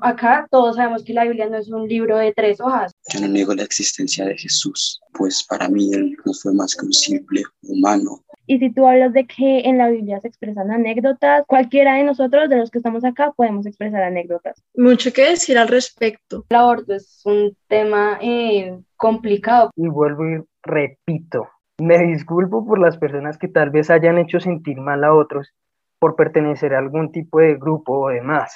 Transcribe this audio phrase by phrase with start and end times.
[0.00, 2.92] Acá todos sabemos que la Biblia no es un libro de tres hojas.
[3.12, 6.86] Yo no niego la existencia de Jesús, pues para mí él no fue más que
[6.86, 8.24] un simple humano.
[8.46, 12.48] Y si tú hablas de que en la Biblia se expresan anécdotas, cualquiera de nosotros,
[12.48, 14.62] de los que estamos acá, podemos expresar anécdotas.
[14.74, 16.44] Mucho que decir al respecto.
[16.48, 19.70] El aborto es un tema eh, complicado.
[19.76, 21.48] Y vuelvo y repito,
[21.78, 25.52] me disculpo por las personas que tal vez hayan hecho sentir mal a otros
[26.00, 28.52] por pertenecer a algún tipo de grupo o demás.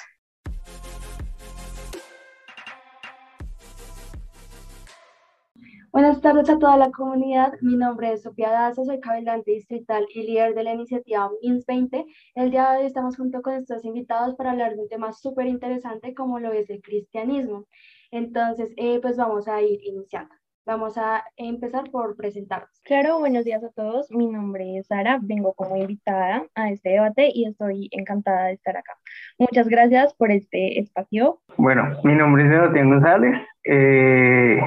[5.97, 7.53] Buenas tardes a toda la comunidad.
[7.61, 12.05] Mi nombre es Sofía Daza, soy cabildante distrital y líder de la iniciativa MINS 20.
[12.35, 15.47] El día de hoy estamos junto con estos invitados para hablar de un tema súper
[15.47, 17.65] interesante como lo es el cristianismo.
[18.11, 20.35] Entonces, eh, pues vamos a ir iniciando.
[20.67, 22.69] Vamos a empezar por presentarnos.
[22.83, 24.11] Claro, buenos días a todos.
[24.11, 28.75] Mi nombre es Sara, vengo como invitada a este debate y estoy encantada de estar
[28.75, 28.97] acá.
[29.39, 31.39] Muchas gracias por este espacio.
[31.55, 34.59] Bueno, mi nombre es Sebastián González, eh,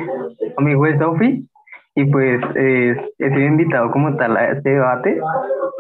[0.56, 1.48] amigo de Sofi,
[1.94, 5.20] y pues eh, he sido invitado como tal a este debate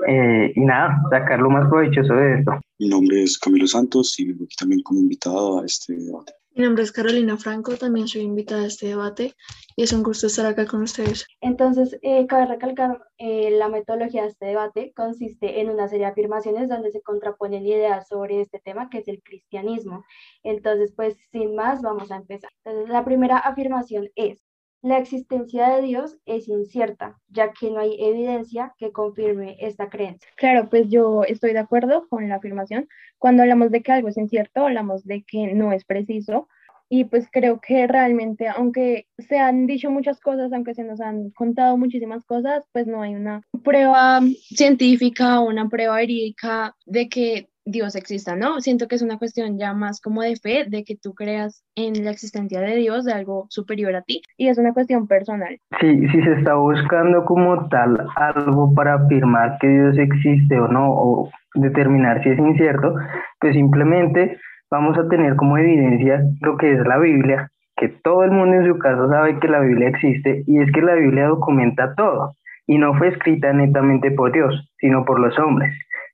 [0.06, 2.60] eh, y nada, sacar lo más provechoso de esto.
[2.78, 6.34] Mi nombre es Camilo Santos y vengo aquí también como invitado a este debate.
[6.60, 9.32] Mi nombre es Carolina Franco, también soy invitada a este debate
[9.76, 11.26] y es un gusto estar acá con ustedes.
[11.40, 16.12] Entonces, eh, cabe recalcar, eh, la metodología de este debate consiste en una serie de
[16.12, 20.04] afirmaciones donde se contraponen ideas sobre este tema que es el cristianismo.
[20.42, 22.50] Entonces, pues sin más, vamos a empezar.
[22.88, 24.44] La primera afirmación es,
[24.82, 30.28] la existencia de Dios es incierta, ya que no hay evidencia que confirme esta creencia.
[30.36, 32.88] Claro, pues yo estoy de acuerdo con la afirmación.
[33.18, 36.48] Cuando hablamos de que algo es incierto, hablamos de que no es preciso.
[36.92, 41.30] Y pues creo que realmente, aunque se han dicho muchas cosas, aunque se nos han
[41.30, 47.49] contado muchísimas cosas, pues no hay una prueba científica o una prueba verídica de que
[47.64, 48.60] Dios exista, ¿no?
[48.60, 52.04] Siento que es una cuestión ya más como de fe, de que tú creas en
[52.04, 55.58] la existencia de Dios, de algo superior a ti, y es una cuestión personal.
[55.80, 60.90] Sí, si se está buscando como tal algo para afirmar que Dios existe o no,
[60.90, 62.94] o determinar si es incierto,
[63.38, 64.38] pues simplemente
[64.70, 68.66] vamos a tener como evidencia lo que es la Biblia, que todo el mundo en
[68.66, 72.34] su caso sabe que la Biblia existe, y es que la Biblia documenta todo,
[72.66, 75.72] y no fue escrita netamente por Dios, sino por los hombres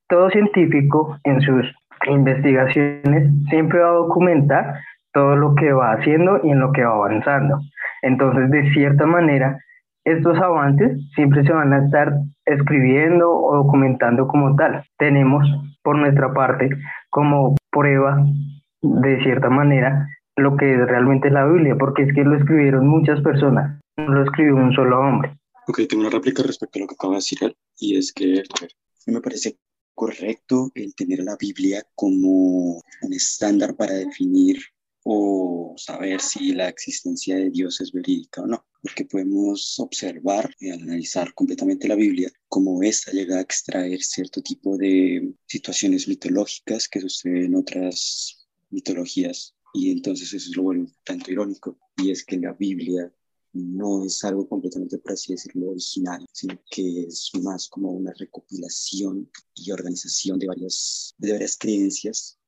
[0.08, 1.66] todo científico en sus
[2.06, 4.74] investigaciones siempre va a documentar
[5.12, 7.58] todo lo que va haciendo y en lo que va avanzando.
[8.02, 9.58] Entonces, de cierta manera,
[10.04, 12.12] estos avances siempre se van a estar
[12.44, 14.84] escribiendo o documentando como tal.
[14.98, 15.44] Tenemos,
[15.82, 16.70] por nuestra parte,
[17.10, 18.24] como prueba,
[18.82, 23.20] de cierta manera, lo que es realmente la Biblia, porque es que lo escribieron muchas
[23.22, 25.32] personas, no lo escribió un solo hombre.
[25.66, 28.42] Ok, tengo una réplica respecto a lo que acaba de decir él, y es que
[29.06, 29.56] me parece
[29.96, 34.58] correcto el tener la Biblia como un estándar para definir
[35.02, 40.70] o saber si la existencia de Dios es verídica o no, porque podemos observar y
[40.70, 47.00] analizar completamente la Biblia como esta llega a extraer cierto tipo de situaciones mitológicas que
[47.00, 52.36] suceden en otras mitologías y entonces eso es lo bueno tanto irónico y es que
[52.36, 53.12] la Biblia
[53.56, 59.30] no es algo completamente, por así decirlo, original, sino que es más como una recopilación
[59.54, 62.38] y organización de varias, de varias creencias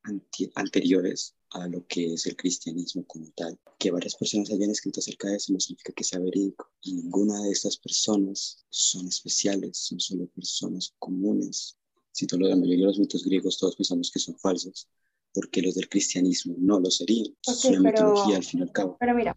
[0.54, 3.58] anteriores a lo que es el cristianismo como tal.
[3.78, 6.70] Que varias personas hayan escrito acerca de eso no significa que sea verídico.
[6.82, 11.76] Y ninguna de estas personas son especiales, son solo personas comunes.
[12.12, 14.88] Si todo lo la mayoría de los mitos griegos, todos pensamos que son falsos,
[15.32, 17.34] porque los del cristianismo no lo serían.
[17.46, 18.96] es una mitología al fin y al cabo.
[18.98, 19.36] Pero mira,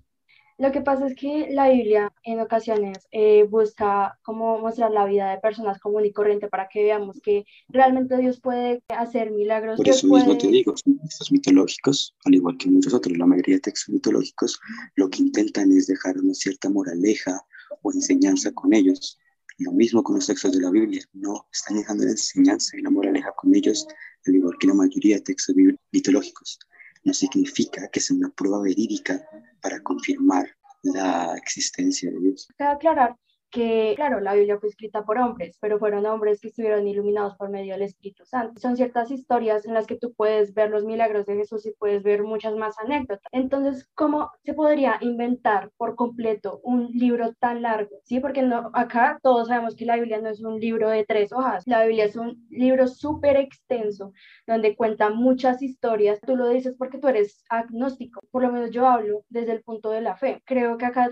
[0.62, 5.32] lo que pasa es que la Biblia en ocasiones eh, busca como mostrar la vida
[5.32, 9.78] de personas común y corriente para que veamos que realmente Dios puede hacer milagros.
[9.78, 13.62] Por eso mismo te digo, estos mitológicos, al igual que muchos otros, la mayoría de
[13.62, 14.60] textos mitológicos,
[14.96, 17.42] lo que intentan es dejar una cierta moraleja
[17.82, 19.18] o enseñanza con ellos.
[19.58, 22.92] Lo mismo con los textos de la Biblia, no están dejando la enseñanza y la
[22.92, 23.88] moraleja con ellos,
[24.28, 25.56] al igual que la mayoría de textos
[25.92, 26.60] mitológicos
[27.04, 29.22] no significa que sea una prueba verídica
[29.62, 30.48] para confirmar
[30.84, 32.48] la existencia de Dios.
[32.58, 33.16] Aclarar
[33.52, 37.50] que, claro, la Biblia fue escrita por hombres, pero fueron hombres que estuvieron iluminados por
[37.50, 38.60] medio del Espíritu Santo.
[38.60, 42.04] Son ciertas historias en las que tú puedes ver los milagros de Jesús y puedes
[42.04, 43.20] ver muchas más anécdotas.
[43.32, 47.98] Entonces, ¿cómo se podría inventar por completo un libro tan largo?
[48.04, 51.34] Sí, porque no, acá todos sabemos que la Biblia no es un libro de tres
[51.34, 51.64] hojas.
[51.68, 54.14] La Biblia es un libro súper extenso
[54.48, 56.20] donde cuenta muchas historias.
[56.22, 58.22] Tú lo dices porque tú eres agnóstico.
[58.32, 60.42] Por lo menos yo hablo desde el punto de la fe.
[60.46, 61.10] Creo que acá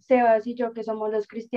[0.00, 1.51] Sebas y yo, que somos los cristianos,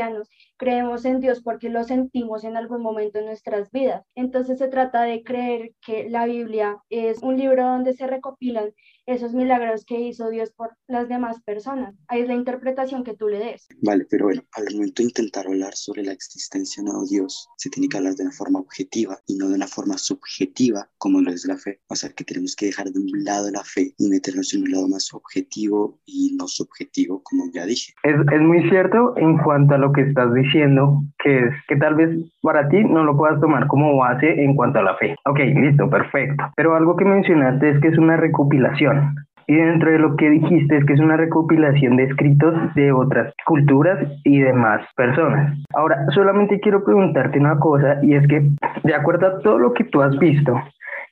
[0.57, 4.03] creemos en Dios porque lo sentimos en algún momento en nuestras vidas.
[4.15, 8.73] Entonces se trata de creer que la Biblia es un libro donde se recopilan
[9.05, 11.95] esos milagros que hizo Dios por las demás personas.
[12.07, 13.67] Ahí es la interpretación que tú le des.
[13.81, 17.69] Vale, pero bueno, al momento de intentar hablar sobre la existencia de un Dios, se
[17.69, 21.31] tiene que hablar de una forma objetiva y no de una forma subjetiva como lo
[21.31, 21.81] es la fe.
[21.87, 24.71] O sea, que tenemos que dejar de un lado la fe y meternos en un
[24.71, 27.93] lado más objetivo y no subjetivo, como ya dije.
[28.03, 31.95] Es, es muy cierto en cuanto a lo que estás diciendo, que es que tal
[31.95, 32.09] vez
[32.45, 35.15] para ti no lo puedas tomar como base en cuanto a la fe.
[35.25, 36.45] Ok, listo, perfecto.
[36.55, 39.15] Pero algo que mencionaste es que es una recopilación.
[39.47, 43.33] Y dentro de lo que dijiste es que es una recopilación de escritos de otras
[43.45, 45.57] culturas y demás personas.
[45.75, 48.49] Ahora, solamente quiero preguntarte una cosa y es que,
[48.83, 50.59] de acuerdo a todo lo que tú has visto,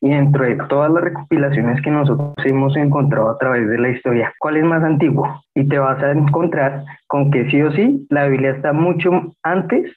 [0.02, 4.34] y dentro de todas las recopilaciones que nosotros hemos encontrado a través de la historia,
[4.38, 5.42] ¿cuál es más antiguo?
[5.56, 9.90] Y te vas a encontrar con que sí o sí, la Biblia está mucho antes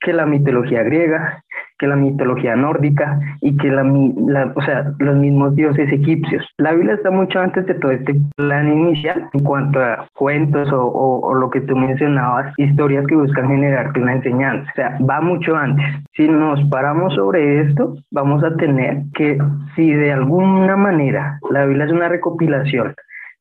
[0.00, 1.42] que la mitología griega,
[1.78, 6.46] que la mitología nórdica y que la, o sea, los mismos dioses egipcios.
[6.58, 10.86] La Biblia está mucho antes de todo este plan inicial en cuanto a cuentos o,
[10.86, 14.70] o, lo que tú mencionabas, historias que buscan generarte una enseñanza.
[14.70, 15.86] O sea, va mucho antes.
[16.14, 19.38] Si nos paramos sobre esto, vamos a tener que
[19.74, 22.94] si de alguna manera la Biblia es una recopilación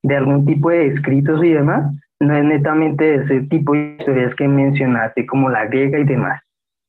[0.03, 4.47] de algún tipo de escritos y demás, no es netamente ese tipo de historias que
[4.47, 6.41] mencionaste, como la griega y demás,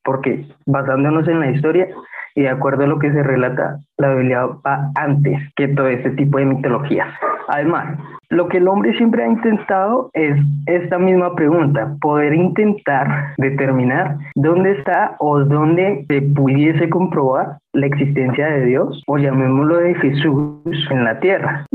[0.03, 1.87] porque basándonos en la historia
[2.35, 6.11] y de acuerdo a lo que se relata, la Biblia va antes que todo este
[6.11, 7.09] tipo de mitologías.
[7.49, 7.97] Además,
[8.29, 14.71] lo que el hombre siempre ha intentado es esta misma pregunta, poder intentar determinar dónde
[14.71, 21.03] está o dónde se pudiese comprobar la existencia de Dios, o llamémoslo de Jesús en
[21.03, 21.65] la tierra.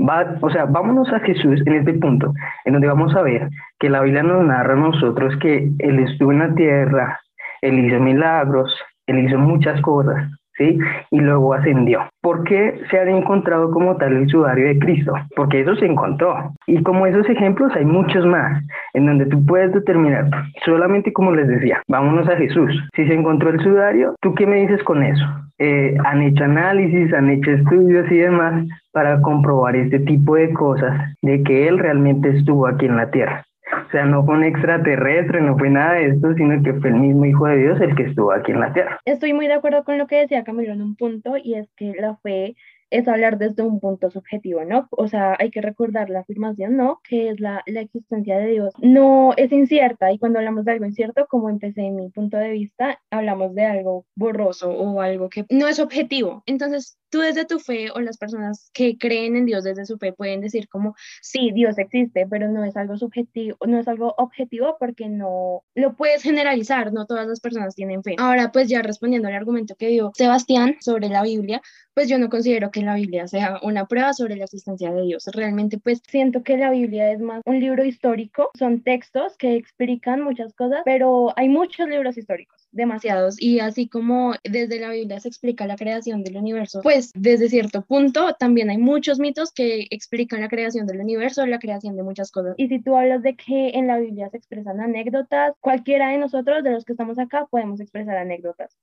[0.40, 2.32] O sea, vámonos a Jesús en este punto,
[2.64, 6.32] en donde vamos a ver que la Biblia nos narra a nosotros que Él estuvo
[6.32, 7.20] en la tierra,
[7.62, 8.74] él hizo milagros,
[9.06, 10.78] él hizo muchas cosas, ¿sí?
[11.10, 12.08] Y luego ascendió.
[12.20, 15.12] ¿Por qué se han encontrado como tal el sudario de Cristo?
[15.34, 16.52] Porque eso se encontró.
[16.66, 18.62] Y como esos ejemplos hay muchos más,
[18.94, 20.28] en donde tú puedes determinar,
[20.64, 22.72] solamente como les decía, vámonos a Jesús.
[22.94, 25.24] Si se encontró el sudario, ¿tú qué me dices con eso?
[25.58, 31.14] Eh, han hecho análisis, han hecho estudios y demás para comprobar este tipo de cosas,
[31.22, 33.44] de que Él realmente estuvo aquí en la tierra.
[33.86, 36.96] O sea, no fue un extraterrestre, no fue nada de esto, sino que fue el
[36.96, 39.00] mismo Hijo de Dios el que estuvo aquí en la tierra.
[39.04, 41.92] Estoy muy de acuerdo con lo que decía Camilo en un punto, y es que
[41.98, 42.56] la fe
[42.90, 44.88] es hablar desde un punto subjetivo, ¿no?
[44.90, 47.00] O sea, hay que recordar la afirmación, ¿no?
[47.08, 48.74] Que es la, la existencia de Dios.
[48.80, 52.50] No es incierta y cuando hablamos de algo incierto, como empecé en mi punto de
[52.50, 56.42] vista, hablamos de algo borroso o algo que no es objetivo.
[56.46, 60.12] Entonces, tú desde tu fe o las personas que creen en Dios desde su fe
[60.12, 64.76] pueden decir como, sí, Dios existe, pero no es algo subjetivo, no es algo objetivo
[64.78, 68.16] porque no lo puedes generalizar, no todas las personas tienen fe.
[68.18, 71.60] Ahora, pues ya respondiendo al argumento que dio Sebastián sobre la Biblia,
[71.94, 75.24] pues yo no considero que la Biblia sea una prueba sobre la existencia de Dios.
[75.32, 80.20] Realmente, pues siento que la Biblia es más un libro histórico, son textos que explican
[80.20, 85.28] muchas cosas, pero hay muchos libros históricos, demasiados, y así como desde la Biblia se
[85.28, 90.40] explica la creación del universo, pues desde cierto punto también hay muchos mitos que explican
[90.40, 92.54] la creación del universo, la creación de muchas cosas.
[92.58, 96.62] Y si tú hablas de que en la Biblia se expresan anécdotas, cualquiera de nosotros,
[96.62, 98.76] de los que estamos acá, podemos expresar anécdotas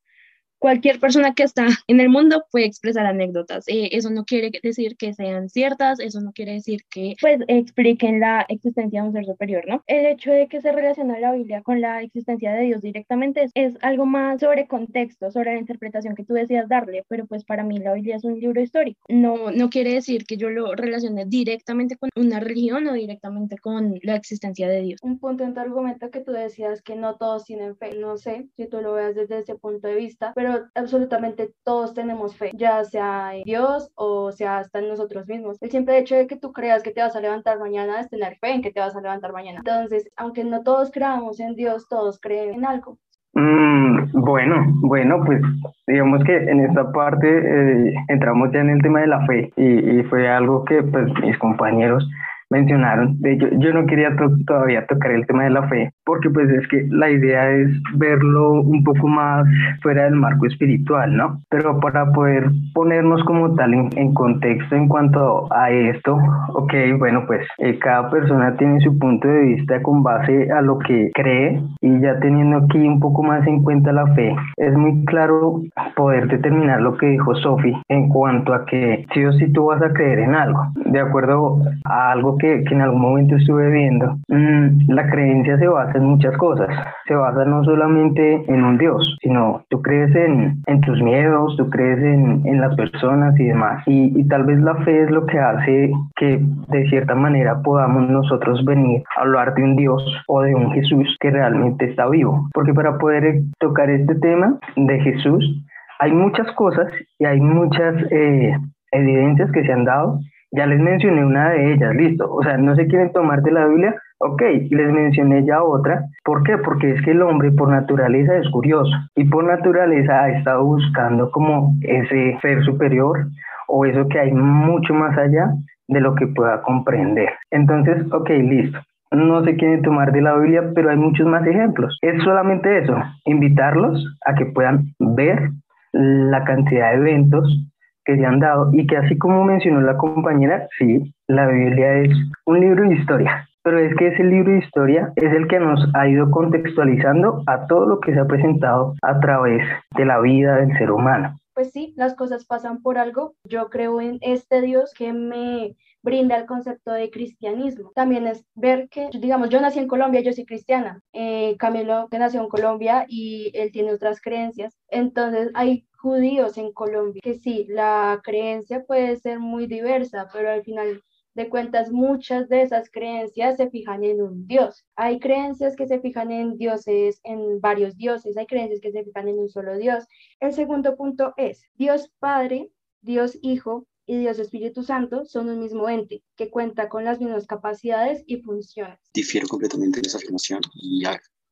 [0.60, 3.66] cualquier persona que está en el mundo puede expresar anécdotas.
[3.68, 8.20] Eh, eso no quiere decir que sean ciertas, eso no quiere decir que pues expliquen
[8.20, 9.84] la existencia de un ser superior, ¿no?
[9.88, 13.74] El hecho de que se relaciona la Biblia con la existencia de Dios directamente es,
[13.82, 17.78] algo más sobre contexto, sobre la interpretación que tú decías darle, pero pues para mí
[17.80, 19.02] la Biblia es un libro histórico.
[19.10, 24.00] No, no quiere decir que yo lo relacione directamente con una religión o directamente con
[24.04, 25.00] la existencia de Dios.
[25.04, 28.48] Un punto en tu argumento que tú decías que no todos tienen fe, no sé
[28.56, 32.84] si tú lo veas desde ese punto de vista, pero absolutamente todos tenemos fe, ya
[32.84, 35.58] sea en Dios o sea hasta en nosotros mismos.
[35.62, 38.38] El simple hecho de que tú creas que te vas a levantar mañana es tener
[38.38, 39.60] fe en que te vas a levantar mañana.
[39.60, 42.98] Entonces, aunque no todos creamos en Dios, todos creen en algo.
[43.36, 45.42] Mm, bueno, bueno, pues
[45.88, 50.00] digamos que en esta parte eh, entramos ya en el tema de la fe y,
[50.00, 52.08] y fue algo que pues mis compañeros
[52.54, 53.20] mencionaron.
[53.20, 56.68] De hecho, yo no quería todavía tocar el tema de la fe, porque pues es
[56.68, 59.48] que la idea es verlo un poco más
[59.82, 61.42] fuera del marco espiritual, ¿no?
[61.50, 66.18] Pero para poder ponernos como tal en, contexto en cuanto a esto,
[66.54, 70.78] ok, bueno, pues eh, cada persona tiene su punto de vista con base a lo
[70.80, 75.04] que cree y ya teniendo aquí un poco más en cuenta la fe, es muy
[75.06, 75.62] claro
[75.96, 79.82] poder determinar lo que dijo Sophie en cuanto a que si o si tú vas
[79.82, 83.70] a creer en algo, de acuerdo a algo que que, que en algún momento estuve
[83.70, 86.68] viendo, mm, la creencia se basa en muchas cosas.
[87.08, 91.70] Se basa no solamente en un Dios, sino tú crees en, en tus miedos, tú
[91.70, 93.82] crees en, en las personas y demás.
[93.88, 98.10] Y, y tal vez la fe es lo que hace que de cierta manera podamos
[98.10, 102.50] nosotros venir a hablar de un Dios o de un Jesús que realmente está vivo.
[102.54, 105.66] Porque para poder tocar este tema de Jesús,
[106.00, 108.54] hay muchas cosas y hay muchas eh,
[108.92, 110.20] evidencias que se han dado.
[110.56, 112.32] Ya les mencioné una de ellas, listo.
[112.32, 116.06] O sea, no se quieren tomar de la Biblia, ok, les mencioné ya otra.
[116.24, 116.58] ¿Por qué?
[116.60, 121.32] Porque es que el hombre por naturaleza es curioso y por naturaleza ha estado buscando
[121.32, 123.26] como ese ser superior
[123.68, 125.50] o eso que hay mucho más allá
[125.88, 127.30] de lo que pueda comprender.
[127.50, 128.80] Entonces, ok, listo
[129.14, 131.98] no se quieren tomar de la Biblia, pero hay muchos más ejemplos.
[132.02, 132.96] Es solamente eso,
[133.26, 135.52] invitarlos a que puedan ver
[135.94, 137.70] la cantidad de eventos
[138.06, 142.10] que se han dado y que así como mencionó la compañera, sí, la Biblia es
[142.46, 145.80] un libro de historia, pero es que ese libro de historia es el que nos
[145.94, 149.64] ha ido contextualizando a todo lo que se ha presentado a través
[149.96, 151.40] de la vida del ser humano.
[151.54, 153.36] Pues sí, las cosas pasan por algo.
[153.48, 157.92] Yo creo en este Dios que me brinda el concepto de cristianismo.
[157.96, 162.20] También es ver que, digamos, yo nací en Colombia, yo soy cristiana, eh, Camilo que
[162.20, 164.78] nació en Colombia y él tiene otras creencias.
[164.90, 170.62] Entonces hay judíos en Colombia que sí, la creencia puede ser muy diversa, pero al
[170.62, 171.02] final
[171.34, 174.86] de cuentas, muchas de esas creencias se fijan en un dios.
[174.98, 179.30] Hay creencias que se fijan en dioses, en varios dioses, hay creencias que se fijan
[179.30, 180.04] en un solo dios.
[180.42, 182.70] El segundo punto es, Dios Padre,
[183.02, 187.48] Dios Hijo y Dios Espíritu Santo son un mismo ente que cuenta con las mismas
[187.48, 189.00] capacidades y funciones.
[189.14, 191.04] Difiero completamente en esa afirmación y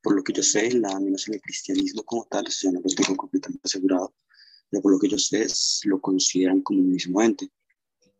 [0.03, 2.88] por lo que yo sé, la menos en el cristianismo como tal, yo no lo
[2.88, 4.13] estoy completamente asegurado,
[4.71, 5.45] pero por lo que yo sé,
[5.83, 7.51] lo consideran como un mismo ente,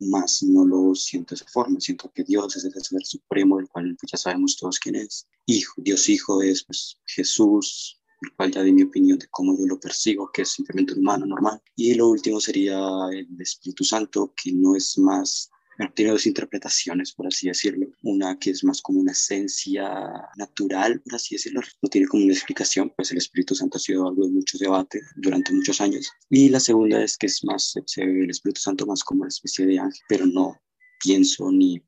[0.02, 3.70] más no lo siento de esa forma, siento que Dios es el ser supremo, el
[3.70, 5.28] cual ya sabemos todos quién es.
[5.46, 9.66] Hijo, Dios Hijo es pues, Jesús, el cual ya di mi opinión de cómo yo
[9.66, 11.62] lo percibo, que es simplemente humano normal.
[11.76, 12.80] Y lo último sería
[13.12, 15.50] el Espíritu Santo, que no es más
[15.94, 17.88] tiene dos interpretaciones, por así decirlo.
[18.04, 19.90] Una que es más como una esencia
[20.38, 24.08] natural, por así decirlo, no tiene como una explicación, pues el Espíritu Santo ha sido
[24.08, 26.12] algo de mucho debate durante muchos años.
[26.30, 29.30] Y la segunda es que es más, se ve el Espíritu Santo más como una
[29.30, 30.60] especie de ángel, pero no
[31.00, 31.82] pienso ni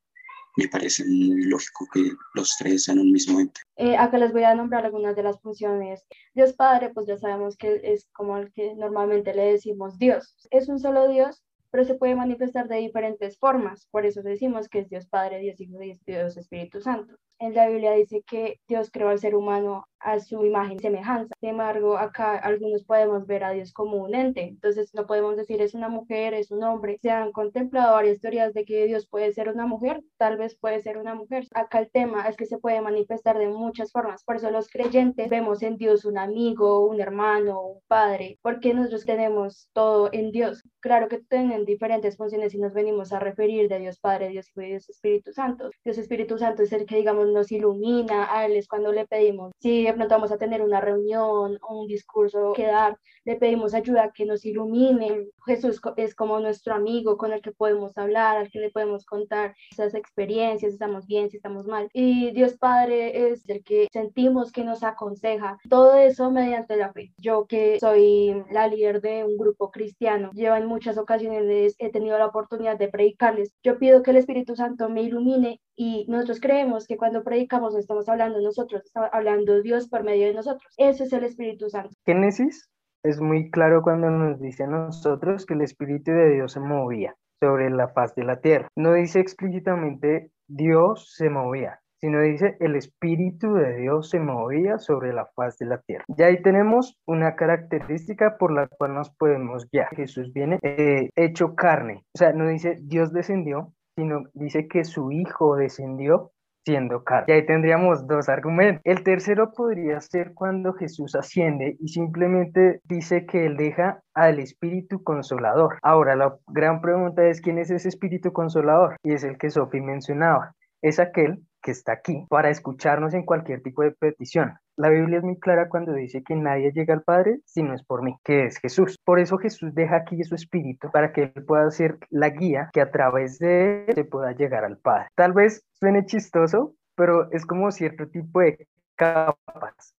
[0.55, 3.61] me parece muy lógico que los tres sean un mismo ente.
[3.75, 6.05] Eh, acá les voy a nombrar algunas de las funciones.
[6.33, 10.35] Dios Padre, pues ya sabemos que es como el que normalmente le decimos Dios.
[10.51, 13.87] Es un solo Dios, pero se puede manifestar de diferentes formas.
[13.89, 17.15] Por eso decimos que es Dios Padre, Dios Hijo y Dios Espíritu Santo.
[17.43, 21.33] En la Biblia dice que Dios creó al ser humano a su imagen y semejanza.
[21.39, 25.61] Sin embargo, acá algunos podemos ver a Dios como un ente, entonces no podemos decir
[25.61, 26.99] es una mujer, es un hombre.
[27.01, 30.81] Se han contemplado varias teorías de que Dios puede ser una mujer, tal vez puede
[30.81, 31.45] ser una mujer.
[31.53, 35.29] Acá el tema es que se puede manifestar de muchas formas, por eso los creyentes
[35.29, 40.63] vemos en Dios un amigo, un hermano, un padre, porque nosotros tenemos todo en Dios.
[40.79, 44.61] Claro que tienen diferentes funciones y nos venimos a referir de Dios Padre, Dios Hijo
[44.61, 45.69] y Dios Espíritu Santo.
[45.83, 49.51] Dios Espíritu Santo es el que, digamos, nos ilumina, a Él es cuando le pedimos.
[49.59, 53.73] Si de pronto vamos a tener una reunión o un discurso que dar, le pedimos
[53.73, 55.27] ayuda que nos ilumine.
[55.45, 59.55] Jesús es como nuestro amigo con el que podemos hablar, al que le podemos contar
[59.71, 61.89] esas experiencias, si estamos bien, si estamos mal.
[61.93, 65.57] Y Dios Padre es el que sentimos que nos aconseja.
[65.69, 67.13] Todo eso mediante la fe.
[67.17, 72.17] Yo que soy la líder de un grupo cristiano, llevo en muchas ocasiones he tenido
[72.17, 73.53] la oportunidad de predicarles.
[73.63, 77.79] Yo pido que el Espíritu Santo me ilumine y nosotros creemos que cuando predicamos no
[77.79, 80.73] estamos hablando nosotros, estamos hablando Dios por medio de nosotros.
[80.77, 81.95] Eso es el Espíritu Santo.
[82.05, 82.69] Génesis
[83.03, 87.15] es muy claro cuando nos dice a nosotros que el Espíritu de Dios se movía
[87.41, 88.67] sobre la faz de la tierra.
[88.75, 95.11] No dice explícitamente Dios se movía, sino dice el Espíritu de Dios se movía sobre
[95.11, 96.05] la faz de la tierra.
[96.07, 99.89] Ya ahí tenemos una característica por la cual nos podemos guiar.
[99.95, 105.11] Jesús viene eh, hecho carne, o sea, no dice Dios descendió, sino dice que su
[105.11, 106.31] Hijo descendió
[106.65, 107.25] siendo carne.
[107.27, 108.81] Y ahí tendríamos dos argumentos.
[108.85, 115.03] El tercero podría ser cuando Jesús asciende y simplemente dice que él deja al Espíritu
[115.03, 115.77] Consolador.
[115.81, 118.95] Ahora, la gran pregunta es, ¿quién es ese Espíritu Consolador?
[119.03, 120.53] Y es el que Sophie mencionaba.
[120.81, 124.53] Es aquel que está aquí para escucharnos en cualquier tipo de petición.
[124.75, 127.83] La Biblia es muy clara cuando dice que nadie llega al Padre si no es
[127.83, 128.97] por mí, que es Jesús.
[129.03, 132.81] Por eso Jesús deja aquí su espíritu para que él pueda ser la guía que
[132.81, 135.07] a través de él se pueda llegar al Padre.
[135.15, 139.95] Tal vez suene chistoso, pero es como cierto tipo de capas,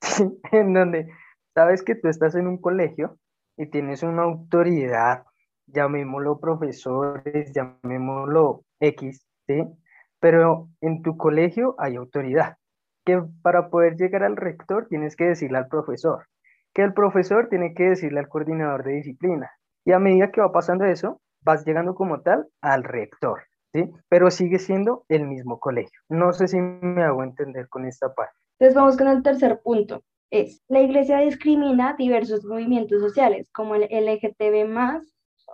[0.52, 1.08] en donde
[1.54, 3.18] sabes que tú estás en un colegio
[3.56, 5.24] y tienes una autoridad,
[5.66, 9.64] llamémoslo profesores, llamémoslo X, ¿sí?
[10.20, 12.56] pero en tu colegio hay autoridad,
[13.08, 16.26] que para poder llegar al rector tienes que decirle al profesor,
[16.74, 19.50] que el profesor tiene que decirle al coordinador de disciplina.
[19.86, 23.90] Y a medida que va pasando eso, vas llegando como tal al rector, ¿sí?
[24.10, 25.98] Pero sigue siendo el mismo colegio.
[26.10, 28.34] No sé si me hago entender con esta parte.
[28.58, 30.02] Entonces vamos con el tercer punto.
[30.30, 35.00] Es, la iglesia discrimina diversos movimientos sociales, como el LGTB+,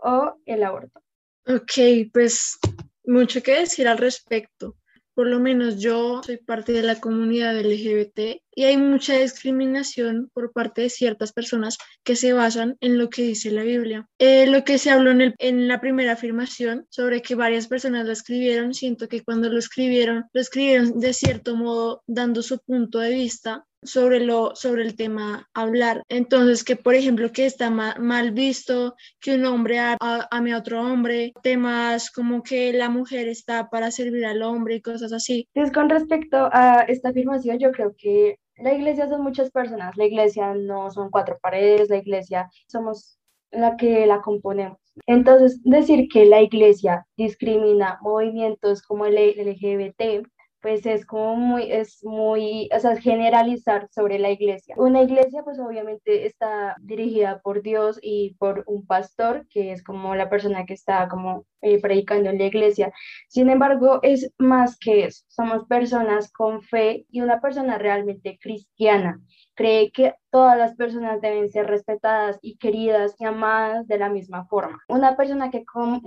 [0.03, 1.01] o el aborto.
[1.47, 2.59] Ok, pues
[3.05, 4.75] mucho que decir al respecto.
[5.15, 10.53] Por lo menos yo soy parte de la comunidad LGBT y hay mucha discriminación por
[10.53, 14.09] parte de ciertas personas que se basan en lo que dice la Biblia.
[14.19, 18.07] Eh, lo que se habló en, el, en la primera afirmación sobre que varias personas
[18.07, 22.99] lo escribieron, siento que cuando lo escribieron, lo escribieron de cierto modo dando su punto
[22.99, 26.03] de vista sobre, lo, sobre el tema hablar.
[26.09, 31.33] Entonces, que por ejemplo, que está mal, visto que un hombre ame a otro hombre,
[31.43, 35.49] temas como que la mujer está para servir al hombre y cosas así.
[35.53, 40.07] Pues con respecto a esta afirmación, yo creo que la iglesia son muchas personas, la
[40.07, 43.19] iglesia no son cuatro paredes, la iglesia somos
[43.51, 44.79] la que la componemos.
[45.07, 50.27] Entonces, decir que la iglesia discrimina movimientos como el LGBT
[50.65, 54.75] pues es como muy, es muy, o sea, generalizar sobre la iglesia.
[54.79, 60.15] Una iglesia pues obviamente está dirigida por Dios y por un pastor, que es como
[60.15, 62.95] la persona que está como eh, predicando en la iglesia.
[63.29, 69.21] Sin embargo, es más que eso, somos personas con fe y una persona realmente cristiana
[69.55, 74.47] cree que todas las personas deben ser respetadas y queridas y amadas de la misma
[74.47, 74.83] forma.
[74.89, 75.65] Una persona que,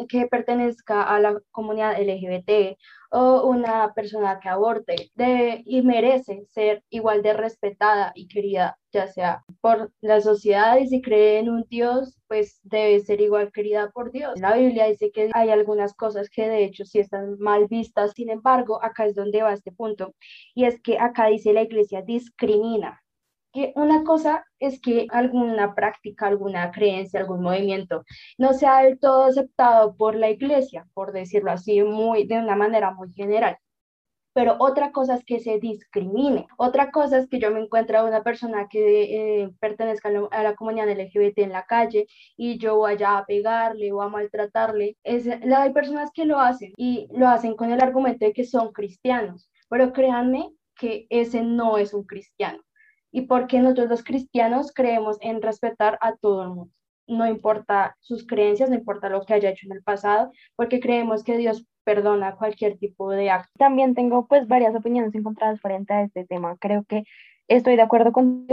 [0.09, 2.77] que pertenezca a la comunidad LGBT
[3.09, 9.07] o una persona que aborte debe y merece ser igual de respetada y querida, ya
[9.07, 13.91] sea por la sociedad y si cree en un Dios, pues debe ser igual querida
[13.91, 14.37] por Dios.
[14.41, 18.29] La Biblia dice que hay algunas cosas que de hecho sí están mal vistas, sin
[18.29, 20.13] embargo, acá es donde va este punto,
[20.53, 23.01] y es que acá dice la iglesia discrimina
[23.57, 28.03] que una cosa es que alguna práctica, alguna creencia, algún movimiento
[28.37, 32.91] no sea del todo aceptado por la iglesia, por decirlo así, muy, de una manera
[32.93, 33.57] muy general.
[34.33, 36.45] Pero otra cosa es que se discrimine.
[36.57, 40.55] Otra cosa es que yo me encuentre a una persona que eh, pertenezca a la
[40.55, 42.05] comunidad LGBT en la calle
[42.35, 44.97] y yo vaya a pegarle o a maltratarle.
[45.03, 49.49] Hay personas que lo hacen y lo hacen con el argumento de que son cristianos.
[49.67, 52.66] Pero créanme que ese no es un cristiano
[53.11, 56.73] y porque nosotros los cristianos creemos en respetar a todo el mundo.
[57.07, 61.23] No importa sus creencias, no importa lo que haya hecho en el pasado, porque creemos
[61.23, 63.51] que Dios perdona cualquier tipo de acto.
[63.57, 66.57] También tengo pues varias opiniones encontradas frente a este tema.
[66.59, 67.03] Creo que
[67.47, 68.45] estoy de acuerdo con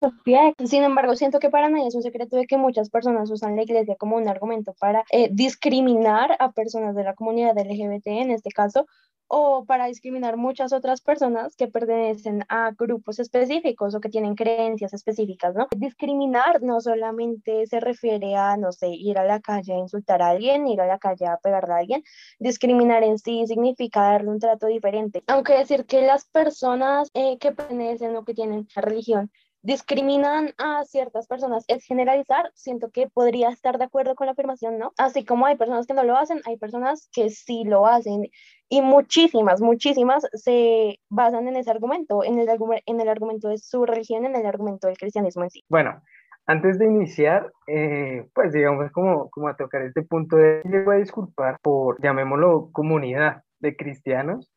[0.00, 0.54] Sofía.
[0.64, 3.62] Sin embargo, siento que para nadie es un secreto de que muchas personas usan la
[3.62, 8.50] iglesia como un argumento para eh, discriminar a personas de la comunidad LGBT, en este
[8.50, 8.86] caso,
[9.32, 14.92] o para discriminar muchas otras personas que pertenecen a grupos específicos o que tienen creencias
[14.92, 15.68] específicas, ¿no?
[15.76, 20.30] Discriminar no solamente se refiere a, no sé, ir a la calle a insultar a
[20.30, 22.02] alguien, ir a la calle a pegarle a alguien.
[22.40, 25.22] Discriminar en sí significa darle un trato diferente.
[25.28, 29.30] Aunque decir que las personas eh, que pertenecen o que tienen religión
[29.62, 34.78] discriminan a ciertas personas es generalizar, siento que podría estar de acuerdo con la afirmación,
[34.78, 34.92] ¿no?
[34.96, 38.28] Así como hay personas que no lo hacen, hay personas que sí lo hacen
[38.68, 42.48] y muchísimas, muchísimas se basan en ese argumento, en el,
[42.86, 45.62] en el argumento de su religión, en el argumento del cristianismo en sí.
[45.68, 46.00] Bueno,
[46.46, 50.96] antes de iniciar, eh, pues digamos como, como a tocar este punto, de, llego a
[50.96, 54.50] disculpar por, llamémoslo, comunidad de cristianos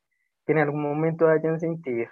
[0.46, 2.08] que en algún momento hayan sentido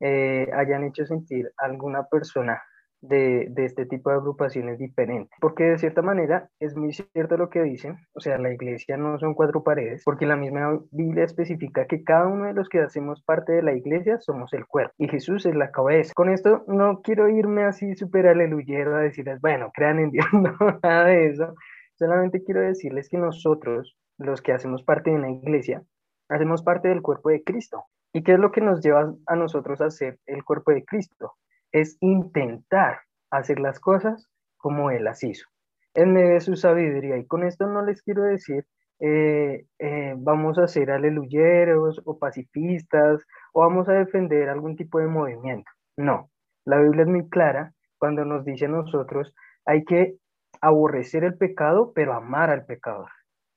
[0.00, 2.62] eh, hayan hecho sentir alguna persona
[3.00, 5.30] de, de, este tipo de agrupaciones diferentes.
[5.40, 9.18] Porque de cierta manera es muy cierto lo que dicen, o sea, la iglesia no
[9.18, 13.22] son cuatro paredes, porque la misma Biblia especifica que cada uno de los que hacemos
[13.22, 16.12] parte de la iglesia somos el cuerpo y Jesús es la cabeza.
[16.14, 20.56] Con esto no quiero irme así súper aleluyero a decirles, bueno, crean en Dios, no,
[20.82, 21.54] nada de eso.
[21.94, 25.82] Solamente quiero decirles que nosotros, los que hacemos parte de una iglesia,
[26.28, 27.84] hacemos parte del cuerpo de Cristo.
[28.12, 31.34] ¿Y qué es lo que nos lleva a nosotros a ser el cuerpo de Cristo?
[31.72, 35.46] Es intentar hacer las cosas como Él las hizo,
[35.94, 37.18] en medio de su sabiduría.
[37.18, 38.64] Y con esto no les quiero decir,
[38.98, 45.06] eh, eh, vamos a ser aleluyeros o pacifistas o vamos a defender algún tipo de
[45.06, 45.70] movimiento.
[45.96, 46.30] No,
[46.64, 50.16] la Biblia es muy clara cuando nos dice a nosotros, hay que
[50.60, 53.10] aborrecer el pecado, pero amar al pecador.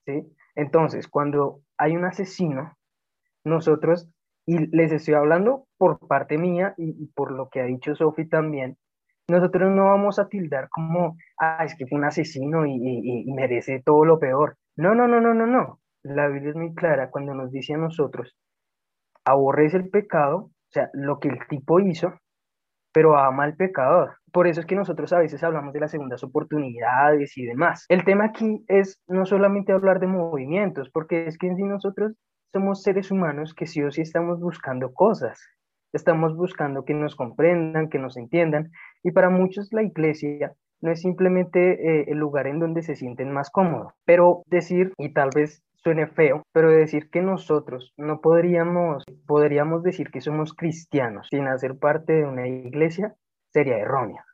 [0.06, 0.32] ¿sí?
[0.56, 2.78] Entonces, cuando hay un asesino,
[3.44, 4.10] nosotros
[4.50, 8.78] y les estoy hablando por parte mía y, por lo que ha dicho Sofi también,
[9.28, 13.84] nosotros no vamos a tildar como, ah, es que fue un asesino y, y, merece
[13.86, 14.58] todo lo peor.
[14.76, 15.80] No, no, no, no, no, no.
[16.02, 18.36] La Biblia es muy clara cuando nos dice a nosotros
[19.26, 22.14] aborrece el pecado, o sea, lo que el tipo hizo,
[22.92, 24.18] pero ama al pecador.
[24.32, 27.86] Por eso es que nosotros a veces hablamos de las segundas oportunidades y demás.
[27.90, 32.14] El tema aquí es no solamente hablar de movimientos, porque es que sí nosotros
[32.52, 35.40] somos seres humanos que sí o sí estamos buscando cosas.
[35.94, 38.72] Estamos buscando que nos comprendan, que nos entiendan.
[39.04, 43.32] Y para muchos la iglesia no es simplemente eh, el lugar en donde se sienten
[43.32, 43.94] más cómodos.
[44.06, 50.12] Pero decir, y tal vez suene feo, pero decir que nosotros no podríamos, podríamos decir
[50.12, 53.16] que somos cristianos sin hacer parte de una iglesia
[53.52, 54.26] sería errónea.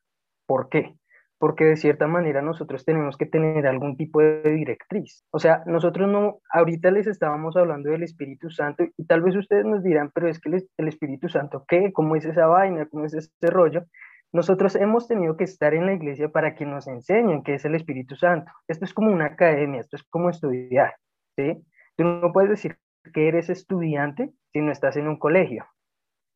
[0.48, 0.96] ¿Por qué?
[1.38, 5.26] Porque de cierta manera nosotros tenemos que tener algún tipo de directriz.
[5.32, 9.66] O sea, nosotros no, ahorita les estábamos hablando del Espíritu Santo y tal vez ustedes
[9.66, 11.92] nos dirán, pero es que el, Espíritu Santo, ¿qué?
[11.92, 12.86] ¿Cómo es esa vaina?
[12.86, 13.84] ¿Cómo es ese rollo?
[14.32, 17.76] Nosotros hemos tenido que estar en la iglesia para que nos enseñen qué es el
[17.76, 18.52] Espíritu Santo.
[18.68, 20.96] Esto es como una academia, esto es como estudiar.
[21.38, 21.64] ¿sí?
[21.96, 22.78] Tú no puedes decir
[23.14, 25.66] que eres estudiante si no estás en un colegio.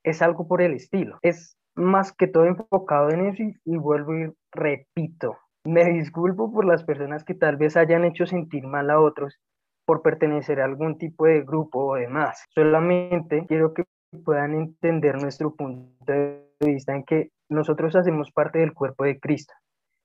[0.03, 1.19] Es algo por el estilo.
[1.21, 6.83] Es más que todo enfocado en eso y, vuelvo y repito, me disculpo por las
[6.83, 9.39] personas que tal vez hayan hecho sentir mal a otros
[9.85, 12.45] por pertenecer a algún tipo de grupo o demás.
[12.53, 13.85] Solamente quiero que
[14.23, 19.53] puedan entender nuestro punto de vista en que nosotros hacemos parte del cuerpo de Cristo.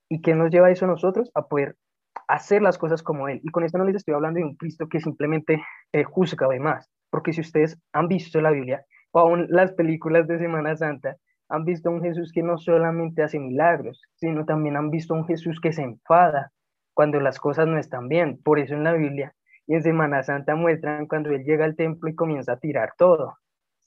[0.09, 1.31] ¿Y qué nos lleva eso a nosotros?
[1.35, 1.77] A poder
[2.29, 3.41] hacer las cosas como Él.
[3.43, 6.89] Y con esto no les estoy hablando de un Cristo que simplemente eh, juzga además,
[7.11, 11.17] porque si ustedes han visto la Biblia o aún las películas de Semana Santa,
[11.49, 15.61] han visto un Jesús que no solamente hace milagros, sino también han visto un Jesús
[15.61, 16.53] que se enfada
[16.95, 18.41] cuando las cosas no están bien.
[18.43, 19.35] Por eso en la Biblia
[19.67, 23.39] y en Semana Santa muestran cuando Él llega al templo y comienza a tirar todo.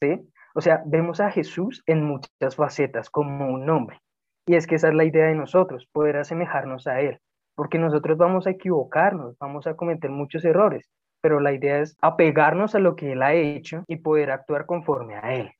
[0.01, 0.29] ¿sí?
[0.55, 4.01] O sea, vemos a Jesús en muchas facetas como un hombre.
[4.45, 7.19] Y es que esa es la idea de nosotros, poder asemejarnos a Él
[7.57, 10.87] porque nosotros vamos a equivocarnos, vamos a cometer muchos errores,
[11.21, 15.15] pero la idea es apegarnos a lo que Él ha hecho y poder actuar conforme
[15.15, 15.51] a Él,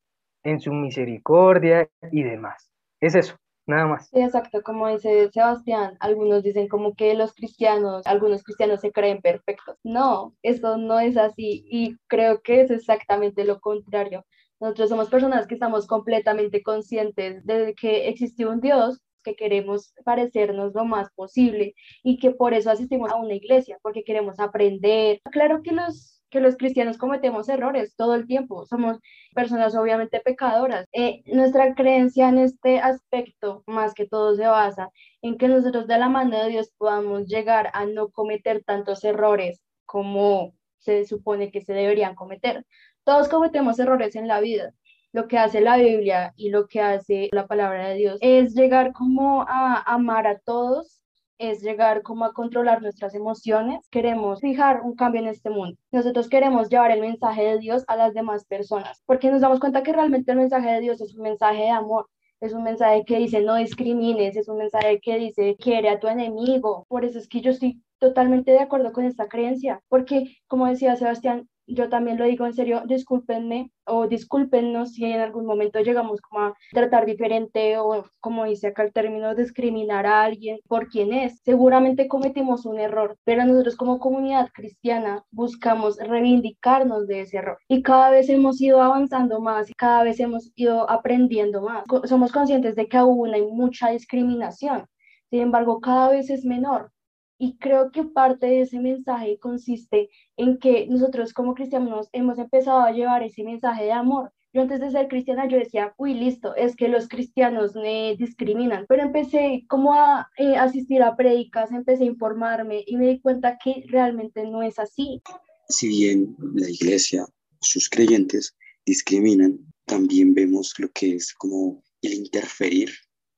[0.48, 2.72] en su misericordia y demás.
[3.02, 3.36] Es eso,
[3.68, 4.08] nada más.
[4.08, 9.22] Sí, exacto, como dice Sebastián, algunos dicen como que los cristianos, algunos cristianos se creen
[9.22, 9.78] perfectos.
[9.84, 14.26] No, eso no es así y creo que es exactamente lo contrario.
[14.62, 20.74] Nosotros somos personas que estamos completamente conscientes de que existe un Dios que queremos parecernos
[20.74, 25.20] lo más posible y que por eso asistimos a una iglesia, porque queremos aprender.
[25.30, 29.00] Claro que los que los cristianos cometemos errores todo el tiempo, somos
[29.34, 30.86] personas obviamente pecadoras.
[30.94, 34.90] Eh, nuestra creencia en este aspecto, más que todo, se basa
[35.22, 39.62] en que nosotros de la mano de Dios podamos llegar a no cometer tantos errores
[39.86, 42.66] como se supone que se deberían cometer.
[43.04, 44.74] Todos cometemos errores en la vida,
[45.14, 48.94] lo que hace la Biblia y lo que hace la palabra de Dios es llegar
[48.94, 50.97] como a amar a todos,
[51.38, 53.88] es llegar como a controlar nuestras emociones.
[53.90, 55.78] Queremos fijar un cambio en este mundo.
[55.92, 59.84] Nosotros queremos llevar el mensaje de Dios a las demás personas, porque nos damos cuenta
[59.84, 62.08] que realmente el mensaje de Dios es un mensaje de amor,
[62.40, 66.08] es un mensaje que dice no discrimines, es un mensaje que dice quiere a tu
[66.08, 66.86] enemigo.
[66.88, 70.96] Por eso es que yo estoy totalmente de acuerdo con esta creencia, porque como decía
[70.96, 76.22] Sebastián, yo también lo digo en serio, discúlpenme o discúlpenos si en algún momento llegamos
[76.22, 81.14] como a tratar diferente o como dice acá el término, discriminar a alguien por quien
[81.14, 81.42] es.
[81.44, 87.84] Seguramente cometimos un error, pero nosotros como comunidad cristiana buscamos reivindicarnos de ese error y
[87.84, 91.84] cada vez hemos ido avanzando más y cada vez hemos ido aprendiendo más.
[92.06, 94.86] Somos conscientes de que aún hay mucha discriminación,
[95.30, 96.92] sin embargo cada vez es menor
[97.38, 102.80] y creo que parte de ese mensaje consiste en que nosotros como cristianos hemos empezado
[102.80, 104.32] a llevar ese mensaje de amor.
[104.54, 108.86] Yo antes de ser cristiana yo decía, uy, listo, es que los cristianos me discriminan,
[108.88, 113.58] pero empecé como a eh, asistir a prédicas, empecé a informarme y me di cuenta
[113.64, 115.22] que realmente no es así.
[115.70, 117.26] Si bien la iglesia,
[117.62, 122.90] sus creyentes discriminan, también vemos lo que es como el interferir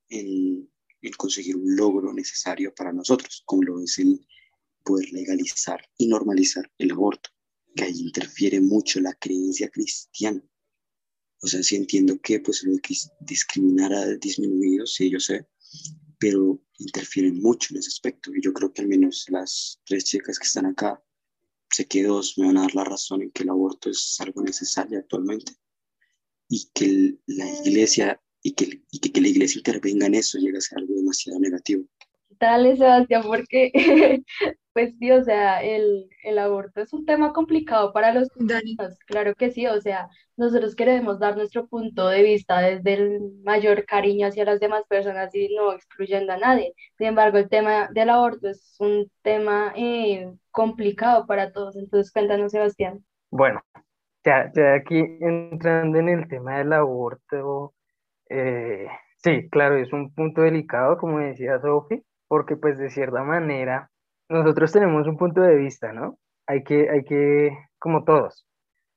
[0.09, 0.69] en
[1.01, 4.25] el conseguir un logro necesario para nosotros, como lo es el
[4.83, 7.29] poder legalizar y normalizar el aborto,
[7.75, 10.43] que ahí interfiere mucho la creencia cristiana.
[11.41, 12.81] O sea, sí entiendo que pues lo de
[13.21, 15.47] discriminar ha disminuido, sí, yo sé,
[16.19, 18.31] pero interfieren mucho en ese aspecto.
[18.35, 21.01] Y yo creo que al menos las tres chicas que están acá,
[21.69, 24.41] sé que dos me van a dar la razón en que el aborto es algo
[24.41, 25.53] necesario actualmente
[26.49, 30.61] y que la iglesia y que, y que, la iglesia intervenga en eso llega a
[30.61, 31.83] ser algo demasiado negativo.
[32.39, 33.71] Dale, Sebastián, porque,
[34.73, 39.35] pues sí, o sea, el, el aborto es un tema complicado para los niños, claro
[39.35, 44.27] que sí, o sea, nosotros queremos dar nuestro punto de vista desde el mayor cariño
[44.27, 46.73] hacia las demás personas y no excluyendo a nadie.
[46.97, 52.53] Sin embargo, el tema del aborto es un tema eh, complicado para todos, entonces cuéntanos,
[52.53, 53.03] Sebastián.
[53.31, 53.61] Bueno,
[54.25, 57.73] Ya, ya aquí entrando en el tema del aborto,
[58.29, 58.87] eh,
[59.17, 63.89] sí, claro, es un punto delicado, como decía Sofi, porque pues de cierta manera
[64.29, 66.17] nosotros tenemos un punto de vista, ¿no?
[66.47, 68.45] Hay que, hay que, como todos,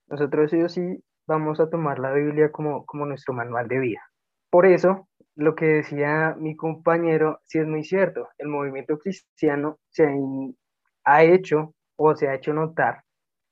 [0.08, 4.00] nosotros sí o sí vamos a tomar la Biblia como, como nuestro manual de vida.
[4.50, 10.06] Por eso, lo que decía mi compañero, sí es muy cierto, el movimiento cristiano se
[11.04, 13.02] ha hecho o se ha hecho notar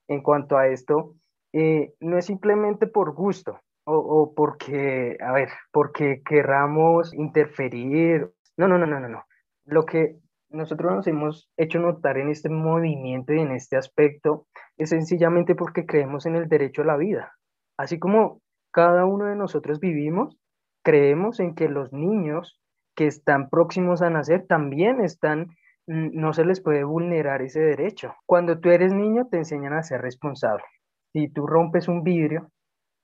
[0.08, 1.14] en cuanto a esto,
[1.52, 8.30] eh, no es simplemente por gusto o, o, porque, a ver, porque querramos interferir.
[8.56, 9.24] No, no, no, no, no, no.
[9.64, 10.16] Lo que
[10.50, 15.86] nosotros nos hemos hecho notar en este movimiento y en este aspecto es sencillamente porque
[15.86, 17.32] creemos en el derecho a la vida.
[17.76, 18.40] Así como
[18.72, 20.36] cada uno de nosotros vivimos,
[20.82, 22.60] creemos en que los niños
[22.96, 25.48] que están próximos a nacer también están,
[25.86, 28.14] no se les puede vulnerar ese derecho.
[28.26, 30.64] Cuando tú eres niño te enseñan a ser responsable.
[31.12, 32.50] Si tú rompes un vidrio,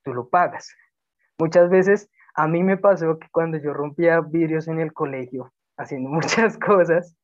[0.07, 0.73] tú lo pagas.
[1.39, 6.09] Muchas veces a mí me pasó que cuando yo rompía vidrios en el colegio, haciendo
[6.11, 7.17] muchas cosas,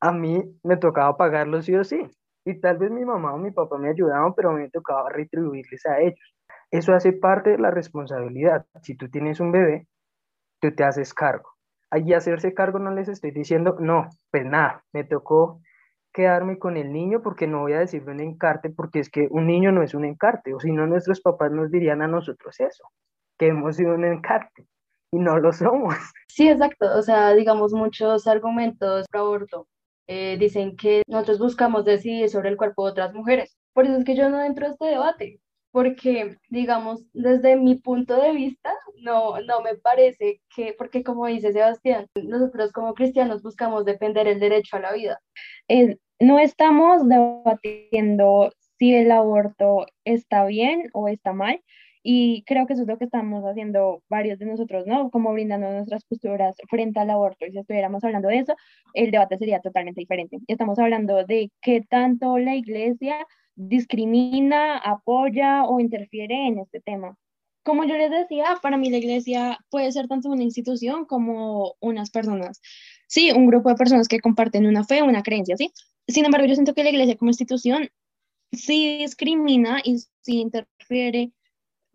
[0.00, 2.08] a mí me tocaba pagarlo sí o sí.
[2.46, 5.10] Y tal vez mi mamá o mi papá me ayudaban, pero a mí me tocaba
[5.10, 6.34] retribuirles a ellos.
[6.70, 8.66] Eso hace parte de la responsabilidad.
[8.82, 9.88] Si tú tienes un bebé,
[10.60, 11.50] tú te haces cargo.
[11.90, 15.60] Allí hacerse cargo no les estoy diciendo, no, pues nada, me tocó
[16.14, 19.46] quedarme con el niño porque no voy a decirle un encarte, porque es que un
[19.48, 22.84] niño no es un encarte, o si no nuestros papás nos dirían a nosotros eso,
[23.38, 24.66] que hemos sido un encarte
[25.12, 25.94] y no lo somos.
[26.28, 29.68] Sí, exacto, o sea, digamos muchos argumentos pro aborto
[30.08, 33.56] eh, dicen que nosotros buscamos decidir sobre el cuerpo de otras mujeres.
[33.72, 38.20] Por eso es que yo no entro a este debate, porque, digamos, desde mi punto
[38.20, 38.72] de vista,
[39.02, 44.40] no, no me parece que, porque como dice Sebastián, nosotros como cristianos buscamos defender el
[44.40, 45.20] derecho a la vida.
[46.20, 51.60] No estamos debatiendo si el aborto está bien o está mal,
[52.06, 55.10] y creo que eso es lo que estamos haciendo varios de nosotros, ¿no?
[55.10, 57.46] Como brindando nuestras posturas frente al aborto.
[57.46, 58.54] Y si estuviéramos hablando de eso,
[58.92, 60.38] el debate sería totalmente diferente.
[60.46, 67.16] Estamos hablando de qué tanto la iglesia discrimina, apoya o interfiere en este tema.
[67.62, 72.10] Como yo les decía, para mí la iglesia puede ser tanto una institución como unas
[72.10, 72.60] personas.
[73.06, 75.72] Sí, un grupo de personas que comparten una fe, una creencia, ¿sí?
[76.06, 77.90] Sin embargo, yo siento que la iglesia como institución
[78.52, 81.32] sí discrimina y sí interfiere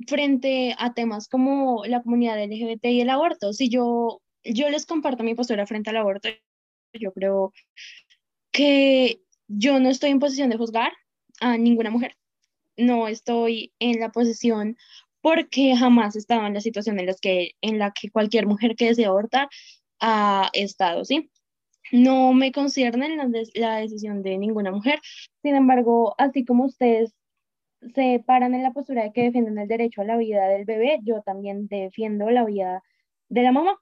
[0.08, 3.54] frente a temas como la comunidad LGBT y el aborto.
[3.54, 6.30] Si yo, yo les comparto mi postura frente al aborto,
[6.94, 7.54] yo creo
[8.52, 10.94] que yo no estoy en posición de juzgar
[11.40, 12.16] a ninguna mujer.
[12.78, 14.78] No estoy en la posición
[15.22, 18.76] porque jamás he estado en la situación en, las que, en la que cualquier mujer
[18.76, 19.50] que desea abortar
[20.00, 21.30] ha estado, ¿sí?
[21.92, 25.00] No me concierne la, la decisión de ninguna mujer.
[25.42, 27.14] Sin embargo, así como ustedes
[27.96, 31.00] se paran en la postura de que defienden el derecho a la vida del bebé,
[31.04, 32.84] yo también defiendo la vida
[33.30, 33.78] de la mamá.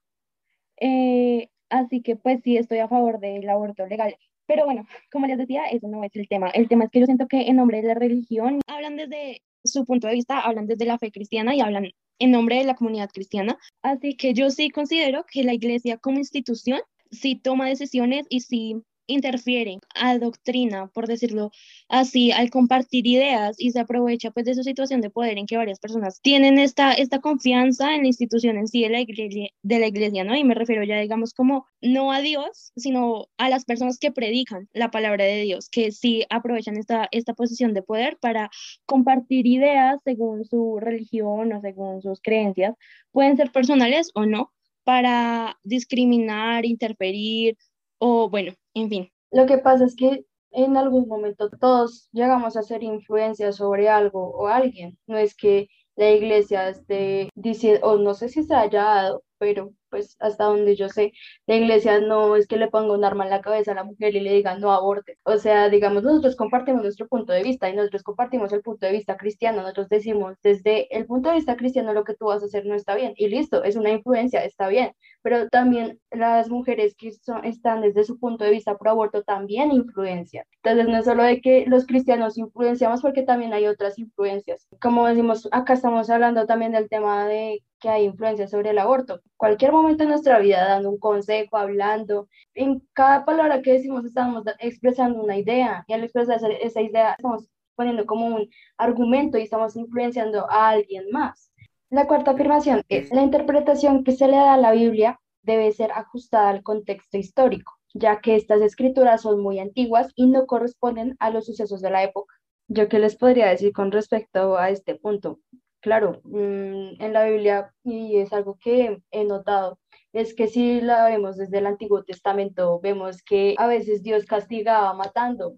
[0.79, 4.15] Eh, así que pues sí estoy a favor del aborto legal.
[4.45, 6.49] Pero bueno, como les decía, eso no es el tema.
[6.49, 9.85] El tema es que yo siento que en nombre de la religión hablan desde su
[9.85, 11.89] punto de vista, hablan desde la fe cristiana y hablan
[12.19, 13.57] en nombre de la comunidad cristiana.
[13.81, 16.79] Así que yo sí considero que la iglesia como institución
[17.11, 21.51] sí toma decisiones y sí interfiere, adoctrina, por decirlo
[21.87, 25.57] así, al compartir ideas y se aprovecha pues de su situación de poder en que
[25.57, 29.79] varias personas tienen esta, esta confianza en la institución en sí de la, iglesia, de
[29.79, 30.35] la iglesia, ¿no?
[30.35, 34.69] Y me refiero ya, digamos, como no a Dios, sino a las personas que predican
[34.73, 38.49] la palabra de Dios, que sí aprovechan esta, esta posición de poder para
[38.85, 42.75] compartir ideas según su religión o según sus creencias,
[43.11, 44.51] pueden ser personales o no,
[44.88, 47.58] para discriminar, interferir
[48.00, 49.12] o bueno, en fin.
[49.32, 54.30] Lo que pasa es que en algún momento todos llegamos a hacer influencia sobre algo
[54.30, 54.97] o alguien.
[55.06, 59.73] No es que la iglesia esté diciendo, o no sé si se haya dado, pero
[59.89, 61.13] pues hasta donde yo sé,
[61.45, 64.15] la iglesia no es que le ponga un arma en la cabeza a la mujer
[64.15, 65.17] y le diga no aborte.
[65.23, 68.91] O sea, digamos, nosotros compartimos nuestro punto de vista y nosotros compartimos el punto de
[68.93, 69.62] vista cristiano.
[69.62, 72.76] Nosotros decimos, desde el punto de vista cristiano, lo que tú vas a hacer no
[72.76, 73.13] está bien.
[73.17, 74.91] Y listo, es una influencia, está bien.
[75.21, 79.71] Pero también las mujeres que son, están desde su punto de vista pro aborto también
[79.71, 80.45] influencian.
[80.63, 84.67] Entonces, no es solo de que los cristianos influenciamos, porque también hay otras influencias.
[84.82, 89.21] Como decimos, acá estamos hablando también del tema de que hay influencia sobre el aborto.
[89.35, 94.43] Cualquier momento en nuestra vida, dando un consejo, hablando, en cada palabra que decimos estamos
[94.59, 99.75] expresando una idea y al expresar esa idea estamos poniendo como un argumento y estamos
[99.75, 101.51] influenciando a alguien más.
[101.89, 105.91] La cuarta afirmación es, la interpretación que se le da a la Biblia debe ser
[105.93, 111.29] ajustada al contexto histórico, ya que estas escrituras son muy antiguas y no corresponden a
[111.29, 112.35] los sucesos de la época.
[112.67, 115.39] Yo qué les podría decir con respecto a este punto.
[115.81, 119.79] Claro, mm, en la Biblia, y es algo que he notado,
[120.11, 124.93] es que si la vemos desde el Antiguo Testamento, vemos que a veces Dios castigaba
[124.93, 125.57] matando,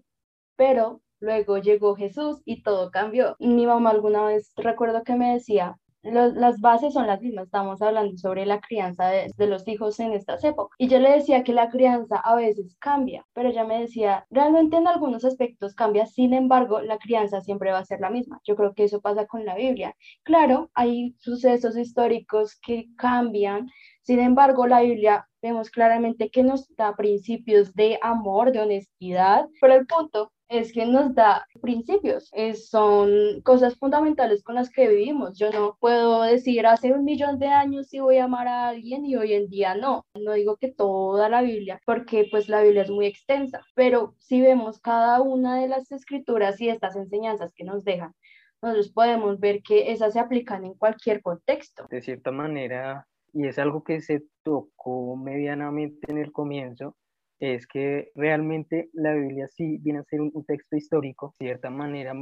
[0.56, 3.36] pero luego llegó Jesús y todo cambió.
[3.40, 8.16] Mi mamá alguna vez recuerdo que me decía, las bases son las mismas, estamos hablando
[8.16, 10.74] sobre la crianza de, de, los hijos en estas épocas.
[10.78, 14.76] Y yo le decía que la crianza a veces cambia, pero ella me decía, realmente
[14.76, 18.40] en algunos aspectos cambia, sin embargo, la crianza siempre va a ser la misma.
[18.44, 19.94] Yo creo que eso pasa con la Biblia.
[20.22, 23.68] Claro, hay sucesos históricos que cambian,
[24.02, 29.74] sin embargo, la Biblia vemos claramente que nos da principios de amor, de honestidad, pero
[29.74, 35.38] el punto es que nos da principios, es, son cosas fundamentales con las que vivimos.
[35.38, 39.06] Yo no puedo decir hace un millón de años si voy a amar a alguien
[39.06, 40.04] y hoy en día no.
[40.14, 44.40] No digo que toda la Biblia, porque pues la Biblia es muy extensa, pero si
[44.40, 48.12] vemos cada una de las escrituras y estas enseñanzas que nos dejan,
[48.60, 51.86] nosotros podemos ver que esas se aplican en cualquier contexto.
[51.88, 56.96] De cierta manera, y es algo que se tocó medianamente en el comienzo,
[57.40, 62.14] es que realmente la Biblia sí viene a ser un, texto histórico, de cierta manera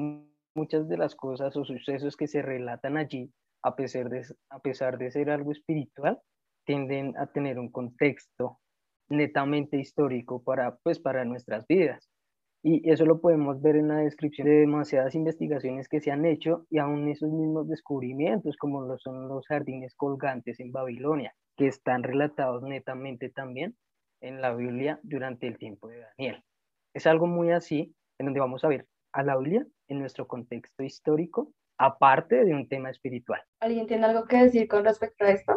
[0.55, 4.99] muchas de las cosas o sucesos que se relatan allí, a pesar de, a pesar
[4.99, 6.21] de ser algo espiritual,
[6.65, 8.61] tienden a tener un contexto
[9.09, 12.09] netamente histórico para, pues, para nuestras vidas.
[12.71, 16.67] Y eso lo podemos ver en la descripción de demasiadas investigaciones que se han hecho
[16.69, 22.03] y aún esos mismos descubrimientos, como lo son los jardines colgantes en Babilonia, que están
[22.03, 23.75] relatados netamente también
[24.21, 26.45] en la Biblia durante el tiempo de Daniel.
[26.93, 30.83] Es algo muy así, en donde vamos a ver a la Biblia en nuestro contexto
[30.83, 33.41] histórico, aparte de un tema espiritual.
[33.61, 35.53] ¿Alguien tiene algo que decir con respecto a esto?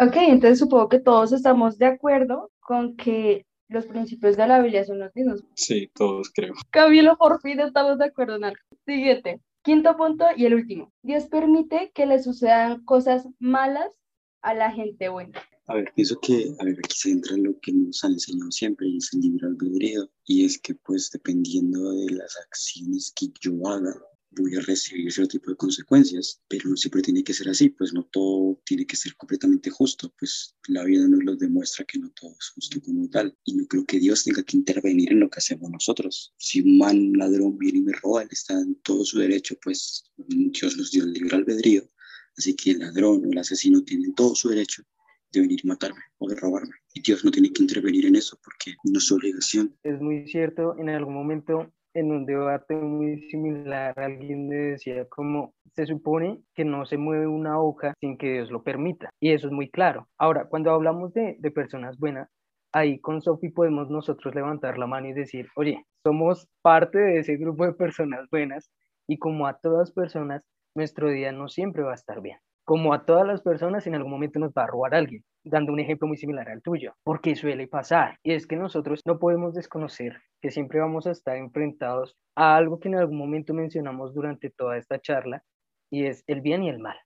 [0.00, 4.84] Ok, entonces supongo que todos estamos de acuerdo con que los principios de la Biblia
[4.84, 5.44] son los mismos.
[5.54, 6.54] Sí, todos creo.
[6.70, 8.60] Camilo, por fin estamos de acuerdo en algo.
[8.84, 10.92] Siguiente, quinto punto y el último.
[11.02, 13.96] Dios permite que le sucedan cosas malas
[14.42, 15.40] a la gente buena.
[15.66, 18.50] A ver, pienso que, a ver, aquí se entra en lo que nos han enseñado
[18.50, 20.10] siempre y es el libre albedrío.
[20.24, 23.94] Y es que, pues, dependiendo de las acciones que yo haga,
[24.30, 27.92] voy a recibir cierto tipo de consecuencias, pero no siempre tiene que ser así, pues
[27.92, 32.10] no todo tiene que ser completamente justo, pues la vida nos lo demuestra que no
[32.10, 35.30] todo es justo como tal, y no creo que Dios tenga que intervenir en lo
[35.30, 36.32] que hacemos nosotros.
[36.38, 40.04] Si un mal ladrón viene y me roba, él está en todo su derecho, pues
[40.16, 41.90] Dios nos dio el libre albedrío,
[42.36, 44.84] así que el ladrón o el asesino tienen todo su derecho
[45.32, 46.74] de venir a matarme o de robarme.
[46.92, 49.76] Y Dios no tiene que intervenir en eso porque no es su obligación.
[49.82, 55.54] Es muy cierto, en algún momento en un debate muy similar alguien me decía como
[55.74, 59.10] se supone que no se mueve una hoja sin que Dios lo permita.
[59.20, 60.08] Y eso es muy claro.
[60.18, 62.28] Ahora, cuando hablamos de, de personas buenas,
[62.72, 67.36] ahí con Sophie podemos nosotros levantar la mano y decir, oye, somos parte de ese
[67.36, 68.70] grupo de personas buenas
[69.06, 70.42] y como a todas personas,
[70.74, 74.12] nuestro día no siempre va a estar bien como a todas las personas, en algún
[74.12, 77.66] momento nos va a robar alguien, dando un ejemplo muy similar al tuyo, porque suele
[77.68, 78.18] pasar.
[78.22, 82.78] Y es que nosotros no podemos desconocer que siempre vamos a estar enfrentados a algo
[82.78, 85.42] que en algún momento mencionamos durante toda esta charla,
[85.90, 86.96] y es el bien y el mal.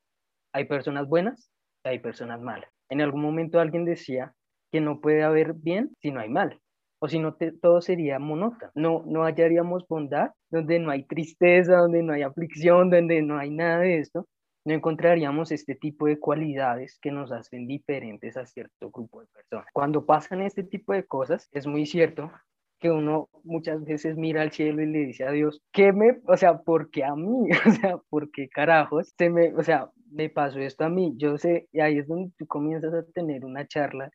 [0.53, 1.51] Hay personas buenas
[1.85, 2.71] hay personas malas.
[2.89, 4.35] En algún momento alguien decía
[4.73, 6.59] que no puede haber bien si no hay mal,
[7.01, 8.73] o si no todo sería monótono.
[8.75, 13.51] No, no hallaríamos bondad donde no hay tristeza, donde no hay aflicción, donde no hay
[13.51, 14.27] nada de esto,
[14.65, 19.67] no encontraríamos este tipo de cualidades que nos hacen diferentes a cierto grupo de personas.
[19.73, 22.33] Cuando pasan este tipo de cosas, es muy cierto
[22.81, 26.37] que uno muchas veces mira al cielo y le dice a Dios, ¿qué me, o
[26.37, 27.49] sea, por qué a mí?
[27.67, 29.13] O sea, ¿por qué carajos?
[29.17, 31.15] Se me, o sea, me pasó esto a mí.
[31.17, 34.11] Yo sé, y ahí es donde tú comienzas a tener una charla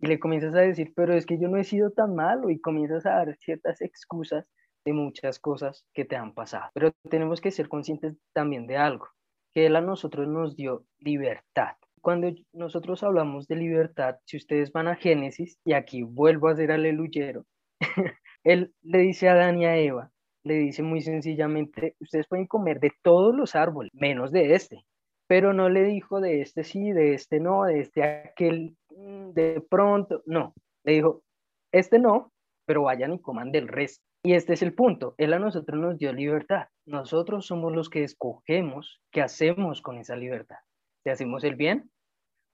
[0.00, 2.60] y le comienzas a decir, pero es que yo no he sido tan malo y
[2.60, 4.46] comienzas a dar ciertas excusas
[4.84, 6.70] de muchas cosas que te han pasado.
[6.74, 9.06] Pero tenemos que ser conscientes también de algo
[9.52, 11.76] que Él a nosotros nos dio libertad.
[12.00, 16.72] Cuando nosotros hablamos de libertad, si ustedes van a Génesis, y aquí vuelvo a ser
[16.72, 17.44] aleluyero,
[18.44, 20.10] Él le dice a Adán y a Eva,
[20.44, 24.84] le dice muy sencillamente, ustedes pueden comer de todos los árboles, menos de este,
[25.28, 29.62] pero no le dijo de este sí, de este no, de este aquel, mm, de
[29.68, 31.22] pronto, no, le dijo,
[31.70, 32.32] este no,
[32.66, 34.04] pero vayan y coman del resto.
[34.24, 36.68] Y este es el punto, Él a nosotros nos dio libertad.
[36.86, 40.58] Nosotros somos los que escogemos qué hacemos con esa libertad.
[41.02, 41.90] Si hacemos el bien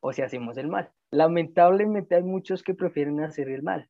[0.00, 0.90] o si hacemos el mal.
[1.12, 3.86] Lamentablemente hay muchos que prefieren hacer el mal,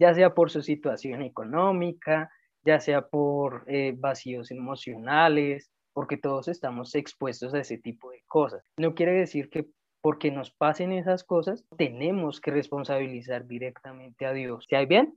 [0.00, 2.32] ya sea por su situación económica,
[2.64, 8.64] ya sea por eh, vacíos emocionales, porque todos estamos expuestos a ese tipo de cosas.
[8.76, 9.66] No quiere decir que
[10.02, 14.66] porque nos pasen esas cosas, tenemos que responsabilizar directamente a Dios.
[14.68, 15.16] Si hay bien,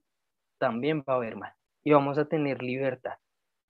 [0.60, 1.54] también va a haber mal
[1.84, 3.14] y vamos a tener libertad.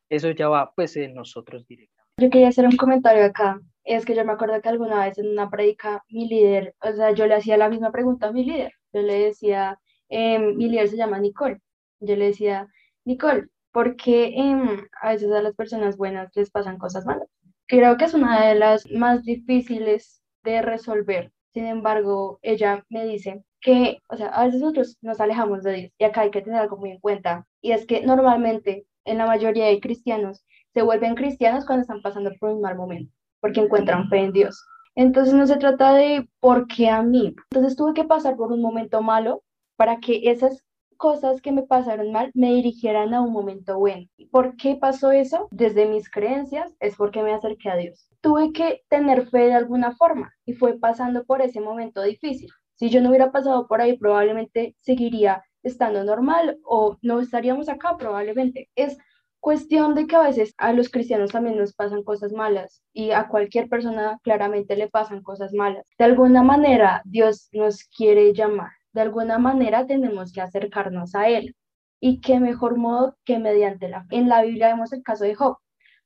[0.10, 2.04] eso ya va pues en nosotros directamente.
[2.18, 3.60] Yo quería hacer un comentario acá.
[3.84, 7.12] Es que yo me acuerdo que alguna vez en una predica, mi líder, o sea,
[7.12, 8.74] yo le hacía la misma pregunta a mi líder.
[8.94, 11.60] Yo le decía, em, mi líder se llama Nicole.
[12.00, 12.68] Yo le decía,
[13.06, 17.28] Nicole, ¿por qué em, a veces a las personas buenas les pasan cosas malas?
[17.68, 21.32] Creo que es una de las más difíciles de resolver.
[21.54, 25.92] Sin embargo, ella me dice que, o sea, a veces nosotros nos alejamos de Dios
[25.98, 29.26] y acá hay que tener algo muy en cuenta y es que normalmente en la
[29.26, 30.44] mayoría de cristianos
[30.74, 34.64] se vuelven cristianos cuando están pasando por un mal momento, porque encuentran fe en Dios.
[34.96, 37.36] Entonces no se trata de por qué a mí.
[37.52, 39.44] Entonces tuve que pasar por un momento malo
[39.76, 40.64] para que esas
[40.98, 44.08] cosas que me pasaron mal me dirigieran a un momento bueno.
[44.32, 45.48] ¿Por qué pasó eso?
[45.52, 48.08] Desde mis creencias es porque me acerqué a Dios.
[48.22, 52.50] Tuve que tener fe de alguna forma y fue pasando por ese momento difícil.
[52.84, 57.96] Si yo no hubiera pasado por ahí, probablemente seguiría estando normal o no estaríamos acá,
[57.96, 58.70] probablemente.
[58.76, 58.98] Es
[59.40, 63.30] cuestión de que a veces a los cristianos también nos pasan cosas malas y a
[63.30, 65.86] cualquier persona claramente le pasan cosas malas.
[65.98, 71.56] De alguna manera Dios nos quiere llamar, de alguna manera tenemos que acercarnos a Él.
[72.02, 75.56] ¿Y qué mejor modo que mediante la En la Biblia vemos el caso de Job.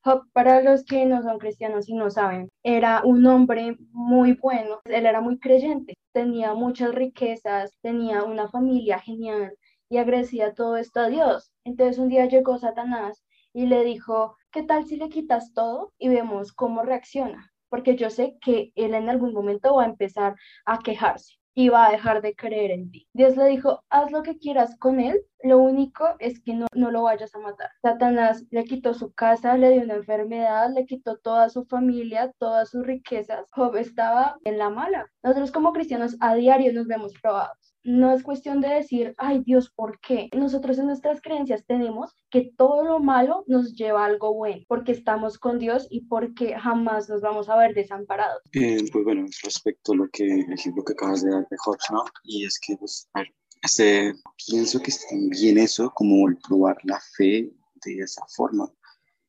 [0.04, 4.80] Job, para los que no son cristianos y no saben, era un hombre muy bueno,
[4.86, 9.56] él era muy creyente, tenía muchas riquezas, tenía una familia genial
[9.88, 11.52] y agradecía todo esto a Dios.
[11.64, 16.10] Entonces un día llegó Satanás y le dijo, ¿qué tal si le quitas todo y
[16.10, 17.54] vemos cómo reacciona?
[17.70, 21.88] Porque yo sé que él en algún momento va a empezar a quejarse y va
[21.88, 23.08] a dejar de creer en ti.
[23.14, 26.92] Dios le dijo, haz lo que quieras con él, lo único es que no, no
[26.92, 27.72] lo vayas a matar.
[27.82, 32.70] Satanás le quitó su casa, le dio una enfermedad, le quitó toda su familia, todas
[32.70, 33.50] sus riquezas.
[33.54, 35.08] Job estaba en la mala.
[35.24, 39.70] Nosotros como cristianos a diario nos vemos probados no es cuestión de decir, ay Dios,
[39.70, 40.30] ¿por qué?
[40.36, 44.92] Nosotros en nuestras creencias tenemos que todo lo malo nos lleva a algo bueno, porque
[44.92, 48.42] estamos con Dios y porque jamás nos vamos a ver desamparados.
[48.54, 51.58] Eh, pues bueno, respecto a lo que, ejemplo que acabas de dar de
[51.92, 52.04] ¿no?
[52.24, 54.14] Y es que, pues, a ver, este,
[54.48, 57.52] pienso que es bien eso, como el probar la fe
[57.86, 58.72] de esa forma.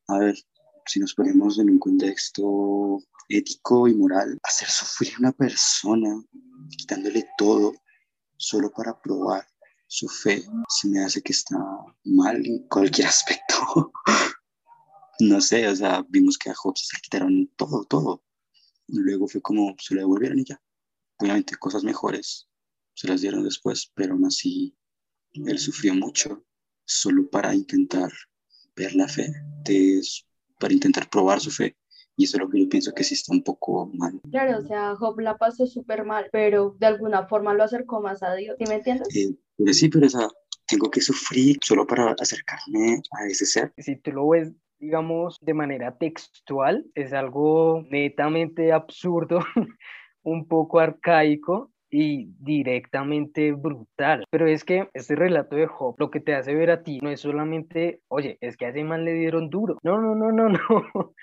[0.07, 0.35] A ver,
[0.85, 6.21] si nos ponemos en un contexto ético y moral, hacer sufrir a una persona,
[6.77, 7.73] quitándole todo,
[8.39, 9.45] solo para probar
[9.85, 11.57] su fe, se me hace que está
[12.05, 13.91] mal en cualquier aspecto.
[15.19, 18.23] no sé, o sea, vimos que a Job se le quitaron todo, todo.
[18.87, 20.61] luego fue como se le devolvieron y ya.
[21.17, 22.47] Obviamente cosas mejores
[22.93, 24.75] se las dieron después, pero aún así
[25.33, 26.45] él sufrió mucho
[26.85, 28.11] solo para intentar
[28.75, 29.31] ver la fe,
[30.59, 31.77] para intentar probar su fe.
[32.19, 34.19] Y eso es lo que yo pienso que sí está un poco mal.
[34.29, 38.21] Claro, o sea, Job la pasó súper mal, pero de alguna forma lo acercó más
[38.23, 38.57] a Dios.
[38.59, 39.07] ¿Sí me entiendes?
[39.15, 40.27] Eh, pues sí, pero esa,
[40.67, 43.71] tengo que sufrir solo para acercarme a ese ser.
[43.77, 49.39] Si tú lo ves digamos, de manera textual, es algo netamente absurdo,
[50.23, 54.23] un poco arcaico y directamente brutal.
[54.29, 57.09] Pero es que este relato de Job lo que te hace ver a ti no
[57.09, 59.77] es solamente, oye, es que a ese man le dieron duro.
[59.83, 60.49] No, no, no, no,
[60.93, 61.13] no.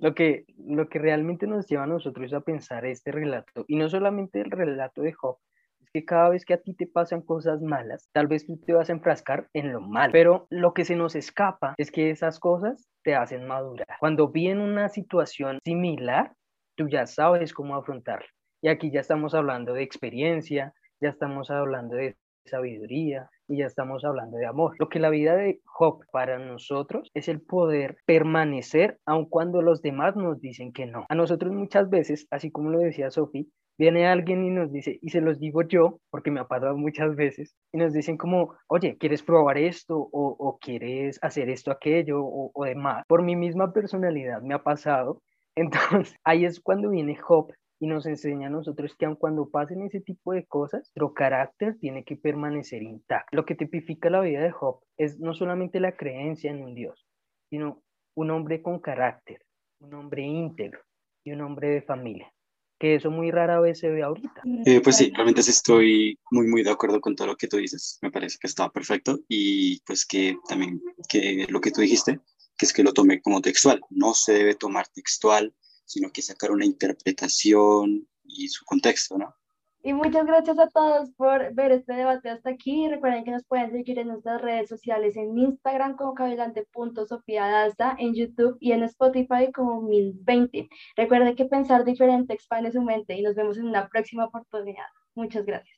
[0.00, 3.88] Lo que, lo que realmente nos lleva a nosotros a pensar este relato, y no
[3.88, 5.36] solamente el relato de Job,
[5.80, 8.72] es que cada vez que a ti te pasan cosas malas, tal vez tú te
[8.72, 12.40] vas a enfrascar en lo malo, pero lo que se nos escapa es que esas
[12.40, 13.86] cosas te hacen madurar.
[13.98, 16.32] Cuando viene una situación similar,
[16.76, 18.28] tú ya sabes cómo afrontarla.
[18.62, 24.04] Y aquí ya estamos hablando de experiencia, ya estamos hablando de sabiduría, y ya estamos
[24.04, 24.76] hablando de amor.
[24.78, 29.82] Lo que la vida de Job para nosotros es el poder permanecer aun cuando los
[29.82, 31.04] demás nos dicen que no.
[31.08, 35.08] A nosotros muchas veces, así como lo decía Sophie, viene alguien y nos dice, y
[35.08, 38.96] se los digo yo, porque me ha pasado muchas veces, y nos dicen como, oye,
[38.98, 39.96] ¿quieres probar esto?
[40.12, 43.04] O, quieres hacer esto, aquello, o, o demás.
[43.08, 45.22] Por mi misma personalidad me ha pasado.
[45.56, 49.82] Entonces, ahí es cuando viene Job y nos enseña a nosotros que aun cuando pasen
[49.82, 53.34] ese tipo de cosas, nuestro carácter tiene que permanecer intacto.
[53.34, 57.06] Lo que tipifica la vida de Job es no solamente la creencia en un Dios,
[57.48, 57.82] sino
[58.14, 59.46] un hombre con carácter,
[59.80, 60.80] un hombre íntegro
[61.24, 62.30] y un hombre de familia,
[62.78, 64.42] que eso muy rara vez se ve ahorita.
[64.66, 67.98] Eh, pues sí, realmente estoy muy, muy de acuerdo con todo lo que tú dices.
[68.02, 72.20] Me parece que está perfecto y pues que también que lo que tú dijiste,
[72.58, 73.80] que es que lo tomé como textual.
[73.88, 75.54] No se debe tomar textual
[75.90, 79.34] sino que sacar una interpretación y su contexto, ¿no?
[79.82, 82.86] Y muchas gracias a todos por ver este debate hasta aquí.
[82.88, 88.56] Recuerden que nos pueden seguir en nuestras redes sociales en Instagram como cavilante.sofiadaza, en YouTube
[88.60, 90.68] y en Spotify como 1020.
[90.96, 94.86] Recuerden que pensar diferente expande su mente y nos vemos en una próxima oportunidad.
[95.16, 95.76] Muchas gracias.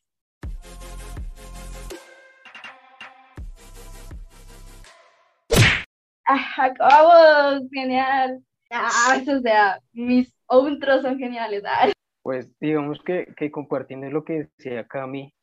[6.26, 8.51] ¡Ah, vamos!
[8.74, 11.62] ¡Ah, o sea, mis outros son geniales!
[11.66, 11.92] ¡Ah!
[12.22, 15.34] Pues digamos que, que compartiendo lo que decía Cami,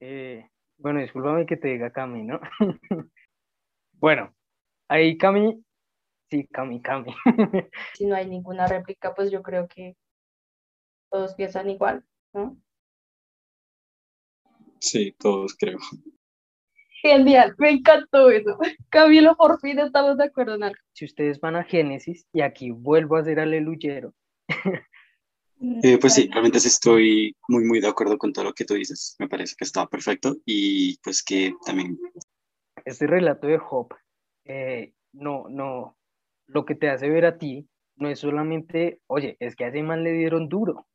[0.00, 0.48] eh,
[0.78, 2.40] bueno, discúlpame que te diga Cami, ¿no?
[4.00, 4.34] bueno,
[4.88, 5.62] ahí Cami,
[6.30, 7.14] sí, Cami, Cami.
[7.94, 9.96] si no hay ninguna réplica, pues yo creo que
[11.10, 12.56] todos piensan igual, ¿no?
[14.80, 15.78] Sí, todos creo.
[17.02, 18.56] Genial, me encantó eso.
[18.88, 20.78] Camilo, por fin estamos de acuerdo en algo.
[20.92, 24.14] Si ustedes van a Génesis, y aquí vuelvo a hacer aleluyero.
[25.84, 28.74] Eh, pues sí, realmente sí estoy muy, muy de acuerdo con todo lo que tú
[28.74, 29.14] dices.
[29.20, 31.96] Me parece que está perfecto y pues que también...
[32.84, 33.94] Este relato de Job,
[34.44, 35.96] eh, no, no,
[36.48, 39.84] lo que te hace ver a ti no es solamente, oye, es que a ese
[39.84, 40.88] man le dieron duro.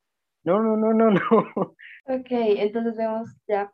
[0.44, 1.76] No, no, no, no, no.
[2.10, 3.72] Ok, entonces vemos ya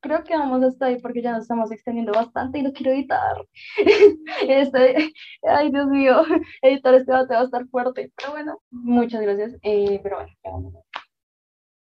[0.00, 3.36] creo que vamos hasta ahí porque ya nos estamos extendiendo bastante y no quiero editar.
[4.48, 6.22] Este, ay, Dios mío,
[6.62, 8.12] editar este debate va a estar fuerte.
[8.16, 9.56] Pero bueno, muchas gracias.
[9.62, 10.74] Eh, pero bueno,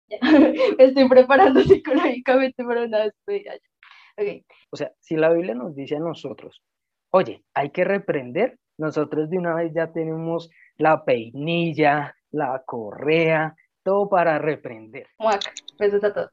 [0.10, 0.18] ya,
[0.78, 3.54] estoy preparando psicológicamente para una despedida.
[4.18, 4.46] Okay.
[4.72, 6.62] O sea, si la Biblia nos dice a nosotros,
[7.12, 14.10] oye, hay que reprender, nosotros de una vez ya tenemos la peinilla, la correa, todo
[14.10, 15.08] para reprender.
[15.20, 16.32] Muac, besos a todos.